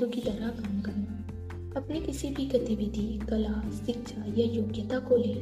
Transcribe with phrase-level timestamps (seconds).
[0.00, 1.14] जादू की तरह काम करना
[1.76, 5.34] अपनी किसी भी गतिविधि, कला, शिक्षा या योग्यता को ले।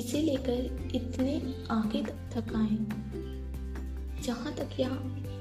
[0.00, 1.32] इसे लेकर इतने
[1.70, 2.78] आगे तक थकाएँ
[4.22, 4.94] जहाँ तक यह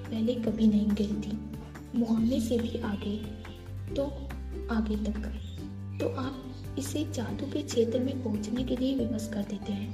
[0.07, 1.37] पहले कभी नहीं गई थी।
[1.95, 3.15] मुहाने से भी आगे
[3.93, 4.05] तो
[4.71, 5.29] आगे तक
[5.99, 9.91] तो आप इसे जादू के क्षेत्र में पहुँचने के लिए विवश कर देते हैं।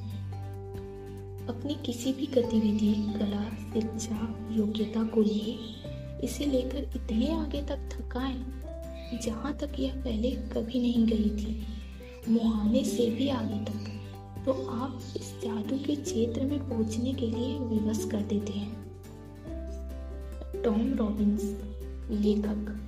[1.47, 3.43] अपनी किसी भी गतिविधि, कला,
[3.73, 5.57] शिक्षा, योग्यता को लिए
[6.23, 8.45] इसे लेकर इतने आगे तक थकाएँ,
[9.23, 11.63] जहाँ तक यह पहले कभी नहीं गई थी।
[12.29, 13.85] मुहाने से भी आगे तक।
[14.45, 18.89] तो आप इस जादू के क्षेत्र में पहुँचने के लिए विवश कर देते हैं।
[20.63, 21.43] टॉम रॉबिन्स,
[22.11, 22.85] लेखक।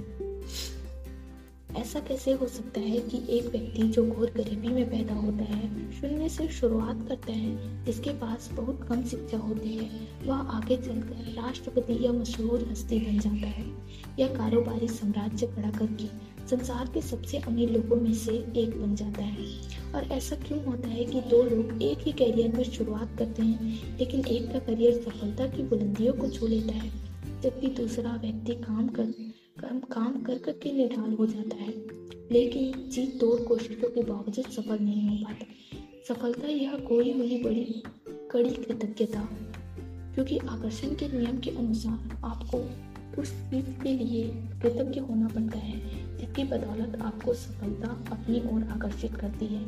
[1.78, 5.92] ऐसा कैसे हो सकता है कि एक व्यक्ति जो घोर गरीबी में पैदा होता है,
[5.92, 9.90] शून्य से शुरुआत करता है, जिसके पास बहुत कम शिक्षा होती है,
[10.26, 13.66] वह आगे चलकर राष्ट्रपति या मशहूर हस्ती बन जाता है,
[14.20, 19.24] या कारोबारी साम्राज्य खड़ा करके संसार के सबसे अमीर लोगों में से एक बन जाता
[19.24, 19.46] है।
[19.96, 23.98] और ऐसा क्यों होता है कि दो लोग एक ही करियर में शुरुआत करते हैं,
[23.98, 26.92] लेकिन एक का करियर सफलता की बुलंदियों को छू लेता है,
[27.42, 29.04] जबकि दूसरा व्यक्ति काम कर
[29.62, 31.74] काम काम कर कर के निढाल हो जाता है।
[32.32, 35.46] लेकिन जीत तोड़ कोशिशों के बावजूद सफल नहीं हो पाता।
[36.08, 37.84] सफलता यह कोई हुई बड़ी
[38.32, 39.30] कड़ी कृतज्ञता।
[40.16, 42.58] क्योंकि आकर्षण के नियम के अनुसार आपको
[43.22, 45.80] उस चीज़ के लिए कृतज्ञ होना पड़ता है,
[46.18, 49.62] जिसकी बदौलत आपको सफलता अपनी ओर आकर्षित करती है।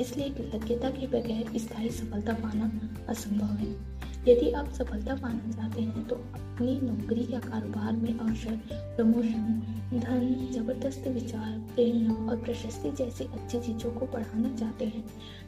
[0.00, 3.95] इसलिए कृतज्ञता के बगैर स्थायी सफलता पाना असंभव है।
[4.28, 8.56] यदि आप सफलता पाना चाहते हैं तो अपनी नौकरी या कारोबार में अवसर,
[8.96, 9.62] प्रमोशन,
[9.94, 15.04] धन, ज़बरदस्त विचार, प्रेरणा और प्रशस्ति जैसी अच्छी चीज़ों को बढ़ाना चाहते हैं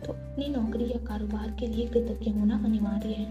[0.06, 3.26] तो अपनी नौकरी या कारोबार के लिए कृतज्ञ होना अनिवार्य है।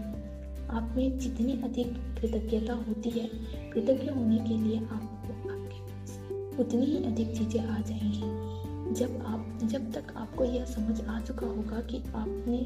[0.70, 3.28] आप में जितनी अधिक कृतज्ञता होती है,
[3.72, 9.58] कृतज्ञ होने के लिए आपको आपके पास उतनी ही अधिक चीज़ें आ जाएँगी। जब आप,
[9.64, 12.58] जब तक आपको यह समझ आ चुका होगा कि आपने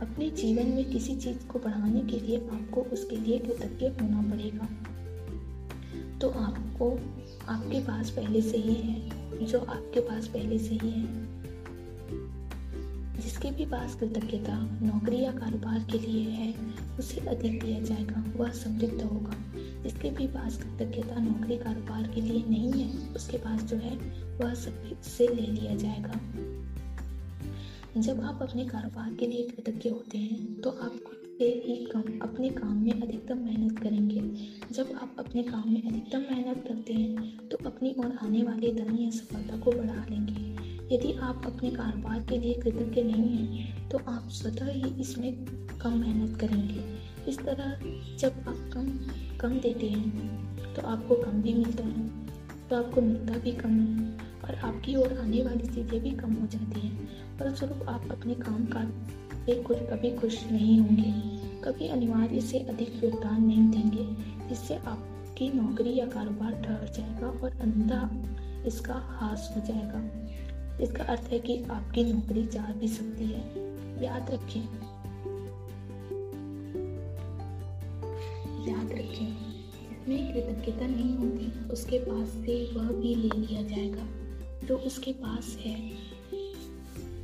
[0.00, 4.68] अपने जीवन में किसी चीज़ को बढ़ाने के लिए आपको उसके लिए कृतज्ञ होना पड़ेगा।
[6.18, 7.00] तो आपको
[7.48, 9.10] आपके पास पहले से ही है,
[9.46, 11.30] जो आपके पास पहले से ही है।
[13.20, 16.54] जिसके भी पास कृतज्ञता, नौकरी या कारोबार के लिए है,
[16.98, 19.32] उसे अधिक दिया जाएगा, वह समृद्ध होगा।
[19.82, 23.96] जिसके भी पास कृतज्ञता, नौकरी, कारोबार के लिए नहीं है, उसके पास जो है,
[24.38, 26.12] वह सबसे ले लिया जाएगा।
[27.96, 32.02] जब आप अपने कारोबार के लिए कृतज्ञ होते हैं तो आप खुद से ही कम,
[32.22, 34.20] अपने काम में अधिकतम मेहनत करेंगे।
[34.72, 38.98] जब आप अपने काम में अधिकतम मेहनत करते हैं तो अपनी ओर आने वाले धन
[38.98, 43.98] या सफलता को बढ़ा लेंगे। यदि आप अपने कारोबार के लिए कृतज्ञ नहीं हैं तो
[44.08, 45.32] आप स्वतः ही इसमें
[45.82, 46.84] कम मेहनत करेंगे।
[47.30, 47.76] इस तरह
[48.18, 48.88] जब आप कम
[49.40, 52.08] कम देते हैं तो आपको कम भी मिलता है
[52.70, 54.09] तो आपको मिलता भी कम है।
[54.50, 58.64] और आपकी ओर आने वाली चीज़ें भी कम हो जाती हैं। फलस्वरूप आप अपने काम
[58.64, 58.88] काज
[59.46, 61.12] से कुछ कभी खुश नहीं होंगे।
[61.64, 64.04] कभी अनिवार्य से अधिक योगदान नहीं देंगे,
[64.48, 68.10] जिससे आपकी नौकरी या कारोबार ठहर जाएगा और अंधा
[68.66, 70.02] इसका हास हो जाएगा।
[70.84, 73.40] इसका अर्थ है कि आपकी नौकरी जा भी सकती है।
[74.04, 74.60] याद रखें।
[78.68, 79.50] याद रखें
[79.90, 84.19] जिसमें कृतज्ञता नहीं होती, उसके पास से वह भी ले लिया जाएगा।
[84.68, 85.74] जो उसके पास है।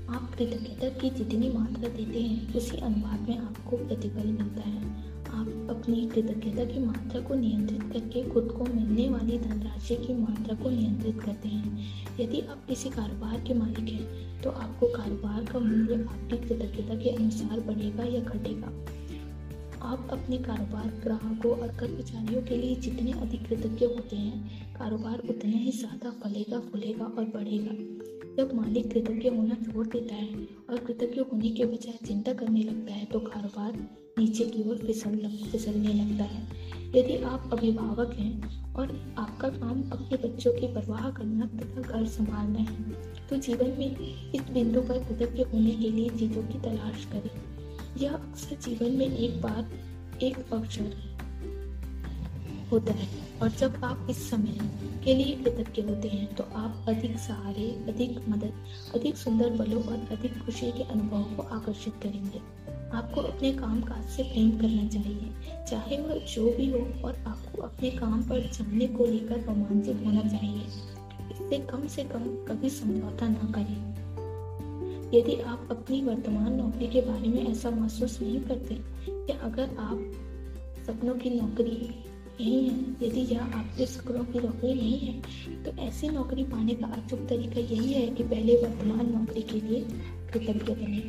[0.08, 5.66] आप कृतज्ञता की जितनी मात्रा देते हैं, उसी अनुपात में आपको प्रतिफल मिलता है। आप
[5.70, 10.70] अपनी कृतज्ञता की मात्रा को नियंत्रित करके खुद को मिलने वाली धनराशि की मात्रा को
[10.70, 16.02] नियंत्रित करते हैं। यदि आप किसी कारोबार के मालिक हैं तो आपको कारोबार का मूल्य
[16.02, 18.70] आपकी कृतज्ञता के अनुसार बढ़ेगा या घटेगा।
[19.82, 25.58] आप अपने कारोबार, ग्राहकों और कर्मचारियों के लिए जितने अधिक कृतज्ञ होते हैं, कारोबार उतना
[25.58, 27.72] ही ज़्यादा फलेगा, फूलेगा और बढ़ेगा।
[28.36, 32.94] जब मालिक कृतज्ञ होना छोड़ देता है और कृतज्ञ होने के बजाय चिंता करने लगता
[32.94, 33.72] है तो कारोबार
[34.18, 35.16] नीचे की ओर फिसल
[35.52, 36.42] फिसलने लगता है।
[36.96, 42.58] यदि आप अभिभावक हैं और आपका काम अपने बच्चों की परवाह करना तथा घर संभालना
[42.60, 47.30] है तो जीवन में इस बिंदु पर कृतज्ञ होने के लिए चीज़ों की तलाश करें।
[47.96, 49.66] यह अक्सर जीवन में एक बार
[50.22, 51.16] एक अवसर
[52.72, 53.08] होता है।
[53.42, 54.58] और जब आप इस समय
[55.04, 58.52] के लिए कृतज्ञ होते हैं तो आप अधिक सहारे, अधिक मदद,
[58.94, 62.38] अधिक सुंदर बलों और अधिक खुशी के अनुभव को आकर्षित करेंगे।
[62.96, 65.32] आपको अपने काम काज से प्रेम करना चाहिए।
[65.70, 70.20] चाहे वह जो भी हो, और आपको अपने काम पर जाने को लेकर रोमांचित होना
[70.20, 70.62] चाहिए।
[71.30, 73.85] इससे कम से कम कभी समझौता ना करें।
[75.14, 78.74] यदि आप अपनी वर्तमान नौकरी के बारे में ऐसा महसूस नहीं करते
[79.30, 79.98] या अगर आप
[80.86, 81.76] सपनों की नौकरी
[82.40, 86.86] यही है, यदि यह आपके शुक्रों की नौकरी नहीं है तो ऐसी नौकरी पाने का
[86.96, 89.80] अचूक तरीका यही है कि पहले वर्तमान नौकरी के लिए
[90.32, 91.02] कृतज्ञ बने।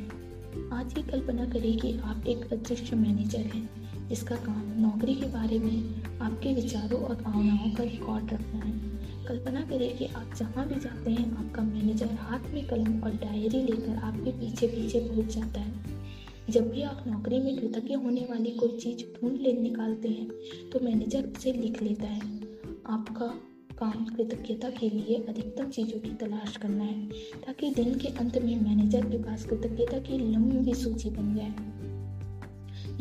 [0.73, 3.69] आज ही कल्पना करें कि आप एक अदृश्य मैनेजर हैं,
[4.09, 8.86] जिसका काम नौकरी के बारे में आपके विचारों और भावनाओं का रिकॉर्ड रखना है।
[9.27, 13.61] कल्पना करें कि आप जहाँ भी जाते हैं, आपका मैनेजर हाथ में कलम और डायरी
[13.61, 15.73] लेकर आपके पीछे पीछे पहुँच जाता है।
[16.49, 20.29] जब भी आप नौकरी में कृतज्ञ होने वाली कोई चीज़ ढूंढ ले, निकालते हैं
[20.69, 22.21] तो मैनेजर उसे लिख लेता है।
[22.89, 23.27] आपका
[23.77, 27.07] काम कृतज्ञता के लिए अधिकतम चीज़ों की तलाश करना है,
[27.45, 31.77] ताकि दिन के अंत में मैनेजर के पास कृतज्ञता की लंबी सूची बन जाए।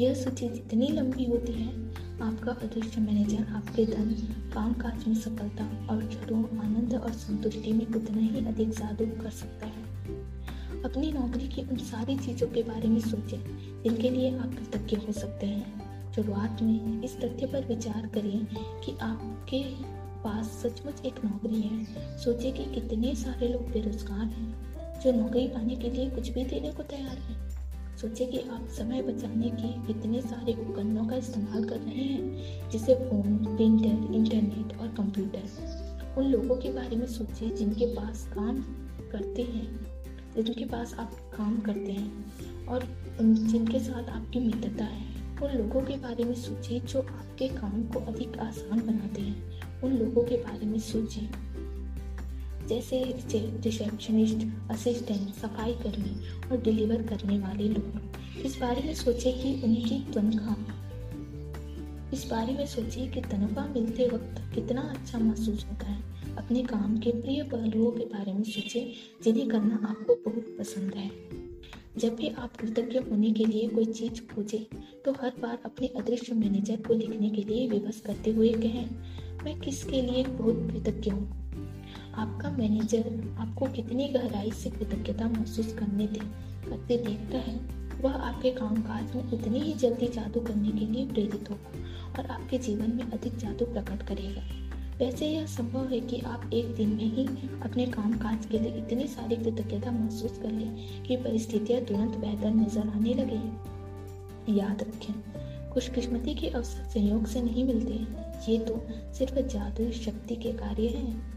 [0.05, 1.86] यह सूची जितनी लंबी होती है
[2.23, 4.11] आपका अदृश्य मैनेजर आपके धन
[4.55, 9.31] काम काज में सफलता और अवसरों आनंद और संतुष्टि में उतना ही अधिक जादू कर
[9.31, 9.83] सकता है।
[10.83, 13.41] अपनी नौकरी की उन सारी चीज़ों के बारे में सोचें,
[13.83, 18.99] जिनके लिए आप कृतज्ञ हो सकते हैं। शुरुआत में इस तथ्य पर विचार करें कि
[18.99, 19.65] आपके
[20.25, 21.85] पास सचमुच एक नौकरी है।
[22.19, 26.73] सोचिए कि कितने सारे लोग बेरोजगार हैं, जो नौकरी पाने के लिए कुछ भी देने
[26.73, 27.46] को तैयार हैं।
[28.01, 32.95] सोचिए कि आप समय बचाने के कितने सारे उपकरणों का इस्तेमाल कर रहे हैं, जैसे
[32.95, 38.61] फ़ोन प्रिंटर इंटरनेट और कंप्यूटर उन लोगों के बारे में सोचिए जिनके पास काम
[39.13, 39.87] करते हैं,
[40.37, 42.85] जिनके पास आप काम करते हैं और
[43.23, 45.05] जिनके साथ आपकी मित्रता है।
[45.43, 49.93] उन लोगों के बारे में सोचिए जो आपके काम को अधिक आसान बनाते हैं। उन
[49.93, 51.29] लोगों के बारे में सोचिए
[52.69, 53.03] जैसे
[53.65, 56.15] रिसेप्शनिस्ट, असिस्टेंट सफ़ाई कर्मी
[56.49, 60.75] और डिलीवर करने वाले लोग इस बारे में सोचिए कि उनकी तनख्वाह
[62.13, 66.99] इस बारे में सोचिए कि तनख्वाह मिलते वक्त कितना अच्छा महसूस होता है। अपने काम
[66.99, 68.93] के प्रिय पहलुओं के बारे में सोचें,
[69.25, 71.11] जिन्हें करना आपको बहुत पसंद है।
[71.99, 74.65] जब भी आप कृतज्ञ होने के लिए कोई चीज़ खोजें
[75.05, 78.87] तो हर बार अपने अदृश्य मैनेजर को लिखने के लिए विवश करते हुए कहें,
[79.45, 81.46] मैं किसके लिए बहुत कृतज्ञ हूँ?
[82.17, 86.21] आपका मैनेजर आपको कितनी गहराई से कृतज्ञता महसूस करने दे,
[86.71, 87.57] करते देखता है,
[88.01, 92.59] वह आपके कामकाज में उतनी ही जल्दी जादू करने के लिए प्रेरित होगा और आपके
[92.59, 94.43] जीवन में अधिक जादू प्रकट करेगा।
[94.99, 97.27] वैसे यह संभव है कि आप एक दिन में ही
[97.63, 102.55] अपने काम काज के लिए इतनी सारी कृतज्ञता महसूस कर लें कि परिस्थितियाँ तुरंत बेहतर
[102.55, 103.41] नज़र आने लगे।
[104.53, 105.15] याद रखें,
[105.71, 107.95] खुशकिस्मती के अवसर संयोग से नहीं मिलते।
[108.53, 111.36] ये तो सिर्फ़ जादुई शक्ति के कार्य हैं।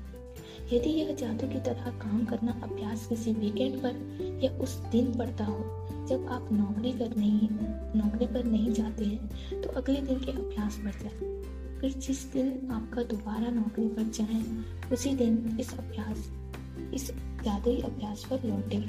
[0.73, 5.45] यदि यह जादू की तरह काम करना अभ्यास किसी वीकेंड पर या उस दिन पड़ता
[5.45, 5.59] हो,
[6.09, 7.47] जब आप नौकरी कर नहीं,
[7.95, 11.37] नौकरी पर नहीं जाते हैं तो अगले दिन के अभ्यास बढ़ जाए।
[11.79, 14.41] फिर जिस दिन आपका दोबारा नौकरी पर जाए,
[14.93, 16.29] उसी दिन इस अभ्यास,
[16.93, 17.11] इस
[17.43, 18.79] जादुई अभ्यास पर लौटे।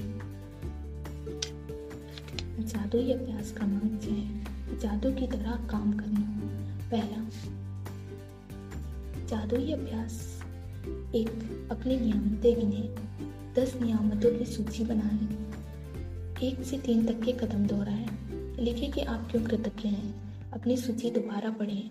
[2.65, 6.25] जादुई अभ्यास का मंत्र है जादू की तरह काम करना
[6.91, 7.25] पहला,
[9.27, 10.21] जादुई अभ्यास
[11.15, 11.29] एक
[11.71, 13.11] अपनी नियामतें गिने
[13.55, 15.51] दस नियामतों की सूची बनाएँ
[16.43, 18.09] एक से तीन तक के कदम दोहराएँ।
[18.61, 20.15] लिखे कि आप क्यों कृतज्ञ हैं।
[20.53, 21.91] अपनी सूची दोबारा पढ़ें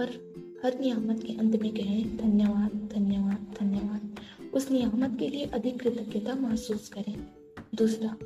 [0.00, 0.34] और
[0.64, 4.16] हर नियामत के अंत में कहें, धन्यवाद धन्यवाद धन्यवाद।
[4.54, 7.26] उस नियामत के लिए अधिक कृतज्ञता महसूस करें।
[7.74, 8.16] दूसरा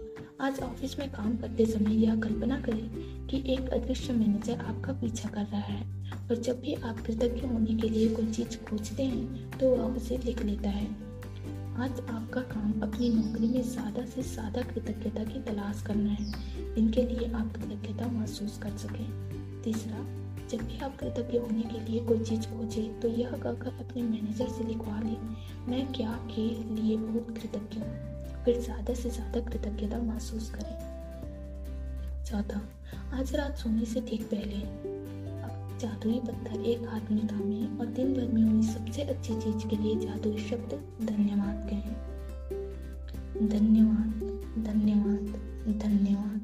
[0.41, 5.29] आज ऑफ़िस में काम करते समय यह कल्पना करें कि एक अदृश्य मैनेजर आपका पीछा
[5.29, 5.82] कर रहा है
[6.31, 10.17] और जब भी आप कृतज्ञ होने के लिए कोई चीज़ खोजते हैं तो वह उसे
[10.19, 10.87] लिख लेता है।
[11.77, 17.03] आज आपका काम अपनी नौकरी में ज़्यादा से ज़्यादा कृतज्ञता की तलाश करना है। इनके
[17.05, 20.05] लिए आप कृतज्ञता महसूस कर सकें। तीसरा,
[20.51, 24.49] जब भी आप कृतज्ञ होने के लिए कोई चीज़ खोजे तो यह कहकर अपने मैनेजर
[24.49, 25.17] से लिखवा लें,
[25.69, 28.14] मैं क्या के लिए बहुत कृतज्ञ हूँ?
[28.44, 30.77] फिर ज़्यादा से ज़्यादा कृतज्ञता महसूस करें।
[32.24, 32.60] चौथा
[33.19, 34.58] आज रात सोने से ठीक पहले
[35.81, 39.77] जादुई पत्थर एक हाथ में थामे और दिन भर में हुई सबसे अच्छी चीज़ के
[39.77, 45.24] लिए जादुई शब्द धन्यवाद कहें। धन्यवाद धन्यवाद
[45.79, 46.44] धन्यवाद।